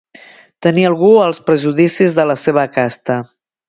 [0.67, 3.25] Tenir algú els prejudicis de la seva casta.